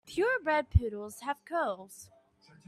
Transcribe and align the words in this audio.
Pure 0.07 0.39
bred 0.41 0.71
poodles 0.71 1.19
have 1.19 1.45
curls. 1.45 2.09